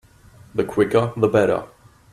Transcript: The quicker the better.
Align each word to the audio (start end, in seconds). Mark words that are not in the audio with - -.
The 0.55 0.63
quicker 0.63 1.13
the 1.15 1.27
better. 1.27 1.67